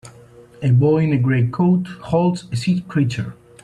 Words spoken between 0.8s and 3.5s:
in a gray coat holds a sea creature.